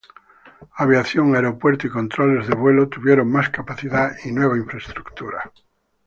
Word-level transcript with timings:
Aviación, 0.77 1.35
aeropuerto 1.35 1.85
y 1.85 1.91
controles 1.91 2.47
de 2.47 2.55
vuelo 2.55 2.89
tuvieron 2.89 3.31
más 3.31 3.51
capacidad 3.51 4.11
y 4.25 4.31
nueva 4.31 4.57
infraestructura. 4.57 5.51